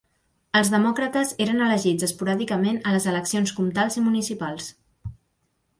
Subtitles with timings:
[0.59, 4.73] Els demòcrates eren elegits esporàdicament a les eleccions comtals i municipals.